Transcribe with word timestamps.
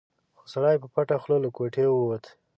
خو 0.37 0.43
سړی 0.53 0.75
په 0.81 0.87
پټه 0.93 1.15
خوله 1.21 1.37
له 1.43 1.49
کوټې 1.57 1.85
ووت. 1.89 2.23